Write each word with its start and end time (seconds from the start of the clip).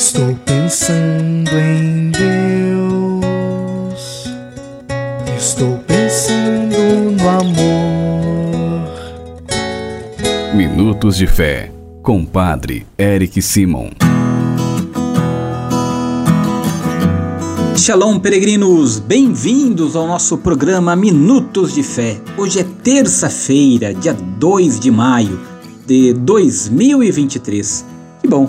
Estou 0.00 0.34
pensando 0.46 1.50
em 1.58 2.10
Deus. 2.10 2.24
Estou 5.36 5.76
pensando 5.86 7.20
no 7.20 7.28
amor. 7.28 8.88
Minutos 10.54 11.18
de 11.18 11.26
Fé, 11.26 11.70
com 12.02 12.24
Padre 12.24 12.86
Eric 12.98 13.42
Simon. 13.42 13.90
Shalom, 17.76 18.18
peregrinos! 18.20 18.98
Bem-vindos 18.98 19.94
ao 19.94 20.06
nosso 20.06 20.38
programa 20.38 20.96
Minutos 20.96 21.74
de 21.74 21.82
Fé. 21.82 22.18
Hoje 22.38 22.60
é 22.60 22.64
terça-feira, 22.64 23.92
dia 23.92 24.14
2 24.14 24.80
de 24.80 24.90
maio 24.90 25.38
de 25.86 26.14
2023. 26.14 27.84
Que 28.22 28.28
bom 28.28 28.48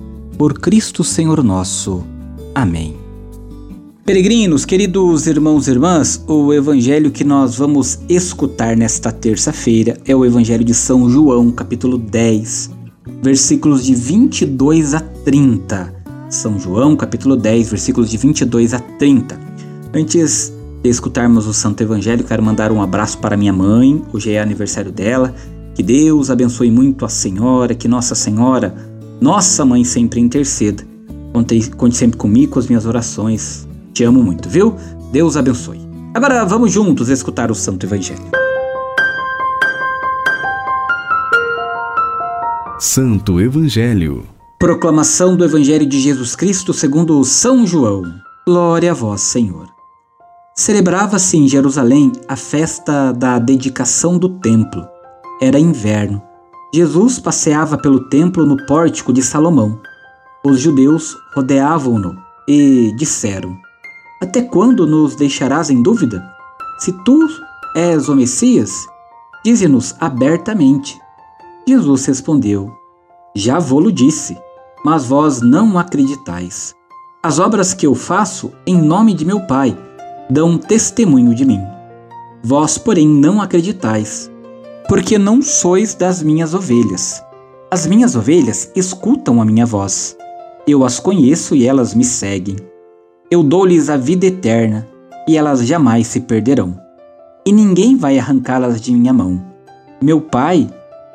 Por 0.41 0.55
Cristo 0.55 1.03
Senhor 1.03 1.43
nosso. 1.43 2.03
Amém. 2.55 2.97
Peregrinos, 4.03 4.65
queridos 4.65 5.27
irmãos 5.27 5.67
e 5.67 5.69
irmãs, 5.69 6.25
o 6.27 6.51
evangelho 6.51 7.11
que 7.11 7.23
nós 7.23 7.57
vamos 7.57 7.99
escutar 8.09 8.75
nesta 8.75 9.11
terça-feira 9.11 9.99
é 10.03 10.15
o 10.15 10.25
evangelho 10.25 10.63
de 10.63 10.73
São 10.73 11.07
João, 11.07 11.51
capítulo 11.51 11.95
10, 11.95 12.71
versículos 13.21 13.85
de 13.85 13.93
22 13.93 14.95
a 14.95 15.01
30. 15.01 15.93
São 16.27 16.59
João, 16.59 16.95
capítulo 16.95 17.35
10, 17.35 17.69
versículos 17.69 18.09
de 18.09 18.17
22 18.17 18.73
a 18.73 18.79
30. 18.79 19.39
Antes 19.93 20.51
de 20.81 20.89
escutarmos 20.89 21.45
o 21.45 21.53
Santo 21.53 21.83
Evangelho, 21.83 22.23
quero 22.23 22.41
mandar 22.41 22.71
um 22.71 22.81
abraço 22.81 23.19
para 23.19 23.37
minha 23.37 23.53
mãe, 23.53 24.01
hoje 24.11 24.31
é 24.31 24.41
aniversário 24.41 24.91
dela. 24.91 25.35
Que 25.75 25.83
Deus 25.83 26.31
abençoe 26.31 26.71
muito 26.71 27.05
a 27.05 27.09
Senhora, 27.09 27.75
que 27.75 27.87
Nossa 27.87 28.15
Senhora, 28.15 28.90
nossa 29.21 29.63
mãe, 29.63 29.83
sempre 29.83 30.19
interceda. 30.19 30.83
Conte, 31.31 31.69
conte 31.77 31.95
sempre 31.95 32.17
comigo 32.17 32.53
com 32.53 32.59
as 32.59 32.67
minhas 32.67 32.87
orações. 32.87 33.67
Te 33.93 34.03
amo 34.03 34.23
muito, 34.23 34.49
viu? 34.49 34.75
Deus 35.11 35.37
abençoe. 35.37 35.79
Agora 36.13 36.43
vamos 36.43 36.71
juntos 36.71 37.07
escutar 37.07 37.51
o 37.51 37.55
Santo 37.55 37.85
Evangelho. 37.85 38.23
Santo 42.79 43.39
Evangelho 43.39 44.25
Proclamação 44.57 45.37
do 45.37 45.45
Evangelho 45.45 45.85
de 45.85 45.99
Jesus 45.99 46.35
Cristo 46.35 46.73
segundo 46.73 47.23
São 47.23 47.65
João. 47.65 48.03
Glória 48.45 48.91
a 48.91 48.93
vós, 48.93 49.21
Senhor. 49.21 49.67
Celebrava-se 50.55 51.37
em 51.37 51.47
Jerusalém 51.47 52.11
a 52.27 52.35
festa 52.35 53.11
da 53.11 53.37
dedicação 53.37 54.17
do 54.17 54.29
templo. 54.39 54.83
Era 55.39 55.59
inverno. 55.59 56.21
Jesus 56.73 57.19
passeava 57.19 57.77
pelo 57.77 58.09
templo 58.09 58.45
no 58.45 58.57
pórtico 58.65 59.11
de 59.11 59.21
Salomão. 59.21 59.79
Os 60.45 60.59
judeus 60.59 61.17
rodeavam-no 61.35 62.17
e 62.47 62.93
disseram: 62.97 63.57
Até 64.21 64.41
quando 64.41 64.87
nos 64.87 65.15
deixarás 65.15 65.69
em 65.69 65.81
dúvida? 65.81 66.23
Se 66.79 66.91
tu 67.03 67.27
és 67.75 68.09
o 68.09 68.15
Messias, 68.15 68.71
dize-nos 69.43 69.95
abertamente. 69.99 70.99
Jesus 71.67 72.05
respondeu: 72.05 72.71
Já 73.35 73.59
vou-lo 73.59 73.91
disse 73.91 74.37
mas 74.83 75.05
vós 75.05 75.41
não 75.41 75.77
acreditais. 75.77 76.75
As 77.23 77.39
obras 77.39 77.73
que 77.73 77.85
eu 77.85 77.93
faço 77.93 78.51
em 78.65 78.81
nome 78.81 79.13
de 79.13 79.25
meu 79.25 79.41
Pai 79.41 79.77
dão 80.29 80.57
testemunho 80.57 81.35
de 81.35 81.45
mim. 81.45 81.61
Vós, 82.43 82.77
porém, 82.77 83.07
não 83.07 83.41
acreditais, 83.41 84.30
porque 84.87 85.17
não 85.17 85.41
sois 85.41 85.95
das 85.95 86.21
minhas 86.21 86.53
ovelhas. 86.53 87.23
As 87.71 87.87
minhas 87.87 88.15
ovelhas 88.15 88.71
escutam 88.75 89.41
a 89.41 89.45
minha 89.45 89.65
voz. 89.65 90.17
Eu 90.67 90.83
as 90.83 90.99
conheço 90.99 91.55
e 91.55 91.65
elas 91.65 91.93
me 91.93 92.03
seguem. 92.03 92.55
Eu 93.29 93.41
dou-lhes 93.41 93.89
a 93.89 93.95
vida 93.95 94.25
eterna, 94.25 94.87
e 95.27 95.37
elas 95.37 95.65
jamais 95.65 96.07
se 96.07 96.19
perderão. 96.19 96.77
E 97.45 97.51
ninguém 97.51 97.95
vai 97.95 98.19
arrancá-las 98.19 98.81
de 98.81 98.91
minha 98.91 99.13
mão. 99.13 99.41
Meu 100.01 100.19
Pai, 100.19 100.69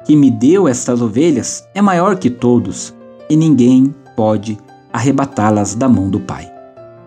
que 0.04 0.16
me 0.16 0.30
deu 0.30 0.66
estas 0.66 1.02
ovelhas, 1.02 1.68
é 1.74 1.82
maior 1.82 2.16
que 2.16 2.30
todos 2.30 2.94
e 3.28 3.36
ninguém 3.36 3.94
pode 4.16 4.56
arrebatá-las 4.92 5.74
da 5.74 5.88
mão 5.88 6.08
do 6.08 6.20
Pai. 6.20 6.50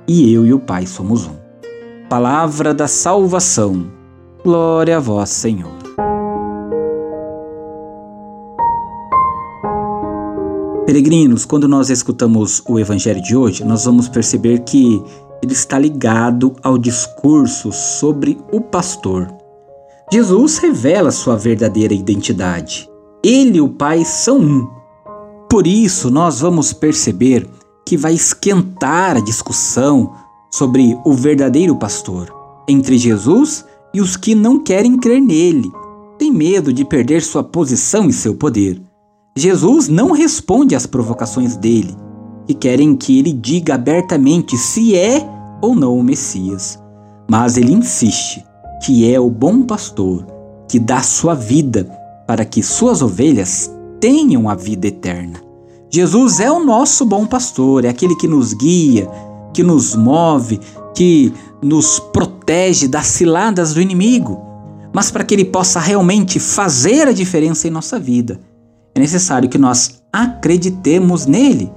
E 0.07 0.33
eu 0.33 0.45
e 0.45 0.53
o 0.53 0.59
Pai 0.59 0.85
somos 0.85 1.25
um. 1.25 1.35
Palavra 2.09 2.73
da 2.73 2.87
salvação. 2.87 3.87
Glória 4.43 4.97
a 4.97 4.99
vós, 4.99 5.29
Senhor. 5.29 5.88
Peregrinos, 10.89 11.45
quando 11.45 11.67
nós 11.67 11.91
escutamos 11.91 12.63
o 12.67 12.79
evangelho 12.79 13.21
de 13.21 13.35
hoje, 13.37 13.63
nós 13.63 13.85
vamos 13.85 14.09
perceber 14.09 14.61
que 14.61 14.99
ele 15.39 15.53
está 15.53 15.77
ligado 15.77 16.55
ao 16.63 16.79
discurso 16.79 17.71
sobre 17.71 18.39
o 18.51 18.59
pastor. 18.59 19.31
Jesus 20.11 20.57
revela 20.57 21.11
sua 21.11 21.35
verdadeira 21.35 21.93
identidade. 21.93 22.89
Ele 23.23 23.59
e 23.59 23.61
o 23.61 23.69
Pai 23.69 24.03
são 24.03 24.39
um 24.39 24.67
por 25.47 25.67
isso, 25.67 26.09
nós 26.09 26.39
vamos 26.39 26.73
perceber 26.73 27.47
que 27.85 27.95
vai 27.95 28.15
esquentar 28.15 29.15
a 29.15 29.21
discussão 29.21 30.11
sobre 30.51 30.97
o 31.05 31.13
verdadeiro 31.13 31.75
pastor 31.75 32.33
entre 32.67 32.97
Jesus 32.97 33.63
e 33.93 34.01
os 34.01 34.17
que 34.17 34.33
não 34.33 34.57
querem 34.57 34.97
crer 34.97 35.21
nele, 35.21 35.71
têm 36.17 36.33
medo 36.33 36.73
de 36.73 36.83
perder 36.83 37.21
sua 37.21 37.43
posição 37.43 38.09
e 38.09 38.13
seu 38.13 38.33
poder. 38.33 38.88
Jesus 39.39 39.87
não 39.87 40.11
responde 40.11 40.75
às 40.75 40.85
provocações 40.85 41.55
dele, 41.55 41.95
que 42.45 42.53
querem 42.53 42.95
que 42.95 43.17
ele 43.17 43.31
diga 43.31 43.75
abertamente 43.75 44.57
se 44.57 44.95
é 44.95 45.25
ou 45.61 45.75
não 45.75 45.97
o 45.97 46.03
Messias, 46.03 46.77
mas 47.29 47.57
ele 47.57 47.71
insiste 47.71 48.43
que 48.83 49.11
é 49.11 49.19
o 49.19 49.29
bom 49.29 49.63
pastor 49.63 50.25
que 50.67 50.79
dá 50.79 51.01
sua 51.01 51.33
vida 51.33 51.85
para 52.27 52.45
que 52.45 52.61
suas 52.61 53.01
ovelhas 53.01 53.71
tenham 53.99 54.49
a 54.49 54.55
vida 54.55 54.87
eterna. 54.87 55.41
Jesus 55.89 56.39
é 56.39 56.51
o 56.51 56.63
nosso 56.63 57.05
bom 57.05 57.25
pastor, 57.25 57.85
é 57.85 57.89
aquele 57.89 58.15
que 58.15 58.27
nos 58.27 58.53
guia, 58.53 59.09
que 59.53 59.63
nos 59.63 59.95
move, 59.95 60.59
que 60.95 61.33
nos 61.61 61.99
protege 61.99 62.87
das 62.87 63.07
ciladas 63.07 63.73
do 63.73 63.81
inimigo. 63.81 64.39
Mas 64.93 65.09
para 65.09 65.23
que 65.23 65.33
ele 65.33 65.45
possa 65.45 65.79
realmente 65.79 66.39
fazer 66.39 67.07
a 67.07 67.11
diferença 67.11 67.67
em 67.67 67.71
nossa 67.71 67.99
vida, 67.99 68.39
é 68.99 69.01
necessário 69.01 69.49
que 69.49 69.57
nós 69.57 70.01
acreditemos 70.11 71.25
nele, 71.25 71.71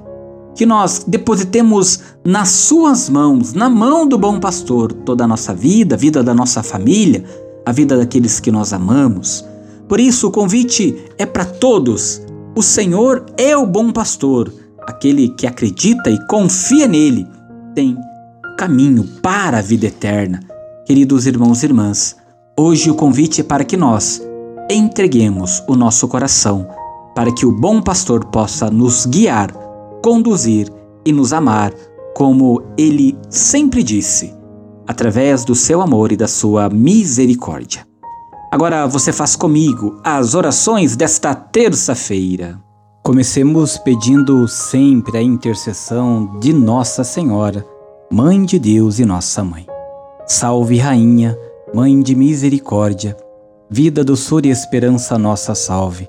que 0.56 0.66
nós 0.66 1.04
depositemos 1.06 2.00
nas 2.24 2.48
suas 2.48 3.08
mãos, 3.08 3.52
na 3.52 3.70
mão 3.70 4.06
do 4.06 4.18
bom 4.18 4.40
pastor, 4.40 4.92
toda 4.92 5.24
a 5.24 5.28
nossa 5.28 5.54
vida, 5.54 5.94
a 5.94 5.98
vida 5.98 6.22
da 6.22 6.34
nossa 6.34 6.62
família, 6.62 7.24
a 7.64 7.70
vida 7.70 7.96
daqueles 7.96 8.40
que 8.40 8.50
nós 8.50 8.72
amamos. 8.72 9.44
Por 9.88 10.00
isso, 10.00 10.26
o 10.28 10.30
convite 10.32 10.96
é 11.16 11.24
para 11.24 11.44
todos 11.44 12.20
o 12.54 12.62
Senhor 12.62 13.24
é 13.38 13.56
o 13.56 13.66
bom 13.66 13.90
pastor. 13.90 14.52
Aquele 14.82 15.28
que 15.28 15.46
acredita 15.46 16.10
e 16.10 16.26
confia 16.26 16.86
nele 16.86 17.26
tem 17.74 17.96
caminho 18.58 19.04
para 19.22 19.58
a 19.58 19.62
vida 19.62 19.86
eterna. 19.86 20.40
Queridos 20.84 21.26
irmãos 21.26 21.62
e 21.62 21.66
irmãs, 21.66 22.16
hoje 22.58 22.90
o 22.90 22.94
convite 22.94 23.40
é 23.40 23.44
para 23.44 23.64
que 23.64 23.76
nós 23.76 24.20
entreguemos 24.70 25.62
o 25.66 25.74
nosso 25.74 26.06
coração 26.08 26.68
para 27.14 27.32
que 27.32 27.44
o 27.44 27.52
bom 27.52 27.80
pastor 27.80 28.24
possa 28.26 28.70
nos 28.70 29.06
guiar, 29.06 29.52
conduzir 30.02 30.68
e 31.04 31.12
nos 31.12 31.32
amar, 31.32 31.72
como 32.14 32.62
ele 32.76 33.16
sempre 33.28 33.82
disse, 33.82 34.34
através 34.86 35.44
do 35.44 35.54
seu 35.54 35.80
amor 35.80 36.12
e 36.12 36.16
da 36.16 36.28
sua 36.28 36.68
misericórdia. 36.68 37.86
Agora 38.50 38.86
você 38.86 39.12
faz 39.12 39.34
comigo 39.34 39.98
as 40.04 40.34
orações 40.34 40.94
desta 40.94 41.34
terça-feira. 41.34 42.60
Comecemos 43.02 43.78
pedindo 43.78 44.46
sempre 44.46 45.16
a 45.18 45.22
intercessão 45.22 46.38
de 46.38 46.52
Nossa 46.52 47.02
Senhora, 47.02 47.64
Mãe 48.10 48.44
de 48.44 48.58
Deus 48.58 48.98
e 48.98 49.04
Nossa 49.04 49.42
Mãe. 49.42 49.66
Salve, 50.26 50.76
Rainha, 50.76 51.36
Mãe 51.74 52.00
de 52.00 52.14
Misericórdia, 52.14 53.16
vida, 53.70 54.04
doçura 54.04 54.46
e 54.46 54.50
esperança 54.50 55.18
nossa 55.18 55.54
salve. 55.54 56.08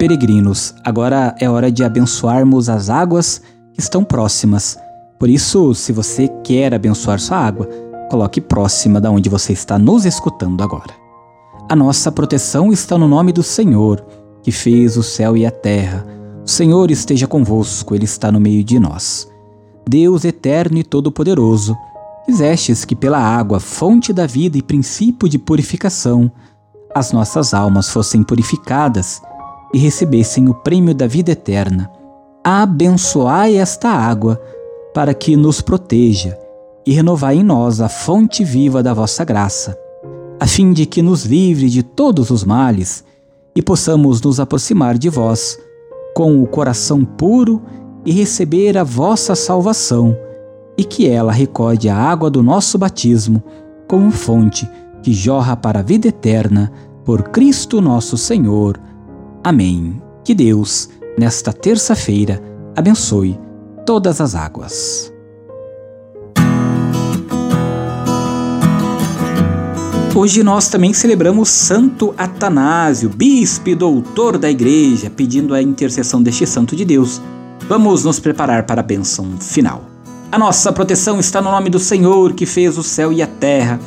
Peregrinos, 0.00 0.74
agora 0.82 1.36
é 1.38 1.46
hora 1.46 1.70
de 1.70 1.84
abençoarmos 1.84 2.70
as 2.70 2.88
águas 2.88 3.42
que 3.74 3.80
estão 3.80 4.02
próximas. 4.02 4.78
Por 5.18 5.28
isso, 5.28 5.74
se 5.74 5.92
você 5.92 6.26
quer 6.42 6.72
abençoar 6.72 7.20
sua 7.20 7.36
água, 7.36 7.68
coloque 8.08 8.40
próxima 8.40 8.98
da 8.98 9.10
onde 9.10 9.28
você 9.28 9.52
está 9.52 9.78
nos 9.78 10.06
escutando 10.06 10.62
agora. 10.62 10.94
A 11.68 11.76
nossa 11.76 12.10
proteção 12.10 12.72
está 12.72 12.96
no 12.96 13.06
nome 13.06 13.30
do 13.30 13.42
Senhor, 13.42 14.02
que 14.42 14.50
fez 14.50 14.96
o 14.96 15.02
céu 15.02 15.36
e 15.36 15.44
a 15.44 15.50
terra. 15.50 16.06
O 16.46 16.48
Senhor 16.48 16.90
esteja 16.90 17.26
convosco, 17.26 17.94
Ele 17.94 18.06
está 18.06 18.32
no 18.32 18.40
meio 18.40 18.64
de 18.64 18.80
nós. 18.80 19.30
Deus 19.86 20.24
eterno 20.24 20.78
e 20.78 20.82
todo-poderoso, 20.82 21.76
quisestes 22.24 22.86
que 22.86 22.96
pela 22.96 23.18
água, 23.18 23.60
fonte 23.60 24.14
da 24.14 24.26
vida 24.26 24.56
e 24.56 24.62
princípio 24.62 25.28
de 25.28 25.38
purificação, 25.38 26.32
as 26.94 27.12
nossas 27.12 27.52
almas 27.52 27.90
fossem 27.90 28.22
purificadas 28.22 29.20
e 29.72 29.78
recebessem 29.78 30.48
o 30.48 30.54
prêmio 30.54 30.94
da 30.94 31.06
vida 31.06 31.32
eterna 31.32 31.90
abençoai 32.42 33.56
esta 33.56 33.90
água, 33.90 34.40
para 34.94 35.12
que 35.12 35.36
nos 35.36 35.60
proteja, 35.60 36.38
e 36.86 36.92
renovai 36.92 37.36
em 37.36 37.44
nós 37.44 37.80
a 37.80 37.88
fonte 37.88 38.42
viva 38.42 38.82
da 38.82 38.94
vossa 38.94 39.24
graça, 39.24 39.78
a 40.40 40.46
fim 40.46 40.72
de 40.72 40.86
que 40.86 41.02
nos 41.02 41.24
livre 41.24 41.68
de 41.68 41.82
todos 41.82 42.30
os 42.30 42.42
males 42.42 43.04
e 43.54 43.60
possamos 43.60 44.22
nos 44.22 44.40
aproximar 44.40 44.96
de 44.96 45.10
vós 45.10 45.58
com 46.14 46.42
o 46.42 46.46
coração 46.46 47.04
puro 47.04 47.62
e 48.06 48.12
receber 48.12 48.78
a 48.78 48.84
vossa 48.84 49.34
salvação, 49.34 50.16
e 50.78 50.84
que 50.84 51.06
ela 51.06 51.32
recorde 51.32 51.90
a 51.90 51.96
água 51.96 52.30
do 52.30 52.42
nosso 52.42 52.78
batismo 52.78 53.42
como 53.86 54.10
fonte 54.10 54.68
que 55.02 55.12
jorra 55.12 55.56
para 55.56 55.80
a 55.80 55.82
vida 55.82 56.08
eterna, 56.08 56.72
por 57.04 57.24
Cristo 57.24 57.80
nosso 57.80 58.16
Senhor. 58.16 58.80
Amém. 59.42 60.00
Que 60.24 60.34
Deus 60.34 60.88
nesta 61.20 61.52
terça-feira, 61.52 62.42
abençoe 62.74 63.38
todas 63.84 64.20
as 64.20 64.34
águas. 64.34 65.12
Hoje 70.14 70.42
nós 70.42 70.68
também 70.68 70.92
celebramos 70.92 71.48
Santo 71.48 72.14
Atanásio, 72.16 73.08
bispo 73.08 73.68
e 73.68 73.74
doutor 73.74 74.38
da 74.38 74.50
igreja, 74.50 75.10
pedindo 75.10 75.54
a 75.54 75.62
intercessão 75.62 76.22
deste 76.22 76.46
santo 76.46 76.74
de 76.74 76.84
Deus. 76.84 77.20
Vamos 77.68 78.04
nos 78.04 78.18
preparar 78.18 78.64
para 78.64 78.80
a 78.80 78.84
bênção 78.84 79.38
final. 79.38 79.84
A 80.32 80.38
nossa 80.38 80.72
proteção 80.72 81.20
está 81.20 81.40
no 81.40 81.50
nome 81.50 81.70
do 81.70 81.78
Senhor 81.78 82.32
que 82.32 82.46
fez 82.46 82.78
o 82.78 82.82
céu 82.82 83.12
e 83.12 83.22
a 83.22 83.26
terra. 83.26 83.78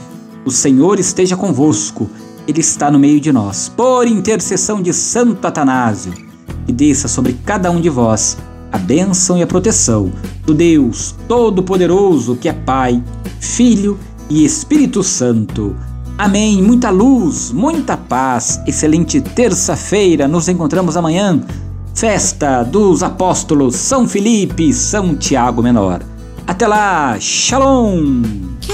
O 0.46 0.52
Senhor 0.52 1.00
esteja 1.00 1.36
convosco, 1.36 2.10
Ele 2.48 2.60
está 2.60 2.92
no 2.92 3.00
meio 3.00 3.20
de 3.20 3.32
nós. 3.32 3.70
Por 3.70 4.08
intercessão 4.08 4.82
de 4.82 4.94
Santo 4.94 5.46
Atanásio, 5.46 6.14
e 6.68 6.72
desça 6.72 7.08
sobre 7.08 7.34
cada 7.46 7.70
um 7.72 7.80
de 7.80 7.90
vós 7.90 8.38
a 8.72 8.78
bênção 8.78 9.38
e 9.38 9.44
a 9.44 9.48
proteção 9.48 10.12
do 10.46 10.54
Deus 10.54 11.14
Todo-Poderoso, 11.28 12.36
que 12.36 12.50
é 12.50 12.54
Pai, 12.54 13.02
Filho 13.40 14.00
e 14.30 14.44
Espírito 14.44 15.04
Santo. 15.04 15.76
Amém. 16.18 16.62
Muita 16.62 16.90
luz, 16.90 17.52
muita 17.52 17.96
paz. 17.96 18.60
Excelente 18.66 19.22
terça-feira. 19.22 20.28
Nos 20.28 20.48
encontramos 20.48 20.98
amanhã. 20.98 21.40
Festa 21.94 22.64
dos 22.64 23.04
apóstolos 23.04 23.76
São 23.76 24.08
Felipe 24.08 24.70
e 24.70 24.74
São 24.74 25.16
Tiago 25.16 25.62
Menor. 25.62 26.02
Até 26.48 26.68
lá. 26.68 27.16
Shalom. 27.20 28.24
Que 28.60 28.74